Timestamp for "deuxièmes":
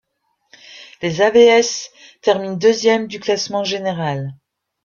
2.55-3.05